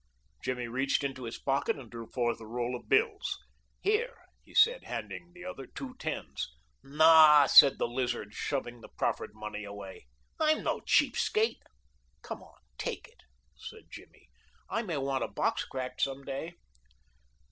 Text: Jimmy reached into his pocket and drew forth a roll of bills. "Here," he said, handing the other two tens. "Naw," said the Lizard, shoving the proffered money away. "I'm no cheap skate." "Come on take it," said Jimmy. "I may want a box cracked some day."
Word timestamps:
Jimmy 0.43 0.67
reached 0.67 1.03
into 1.03 1.25
his 1.25 1.37
pocket 1.37 1.77
and 1.77 1.91
drew 1.91 2.07
forth 2.07 2.41
a 2.41 2.47
roll 2.47 2.75
of 2.75 2.89
bills. 2.89 3.37
"Here," 3.81 4.17
he 4.43 4.55
said, 4.55 4.83
handing 4.85 5.31
the 5.31 5.45
other 5.45 5.67
two 5.67 5.93
tens. 5.99 6.49
"Naw," 6.81 7.45
said 7.45 7.77
the 7.77 7.87
Lizard, 7.87 8.33
shoving 8.33 8.81
the 8.81 8.89
proffered 8.89 9.35
money 9.35 9.63
away. 9.63 10.07
"I'm 10.39 10.63
no 10.63 10.79
cheap 10.79 11.15
skate." 11.15 11.61
"Come 12.23 12.41
on 12.41 12.57
take 12.79 13.07
it," 13.07 13.21
said 13.59 13.91
Jimmy. 13.91 14.27
"I 14.67 14.81
may 14.81 14.97
want 14.97 15.23
a 15.23 15.27
box 15.27 15.65
cracked 15.65 16.01
some 16.01 16.23
day." 16.23 16.55